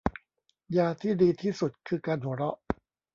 [0.77, 2.57] ยาที่ดีที่สุดคือการหัวเราะ